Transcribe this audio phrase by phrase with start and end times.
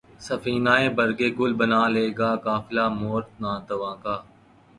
[0.27, 4.15] سفینۂ برگ گل بنا لے گا قافلہ مور ناتواں کا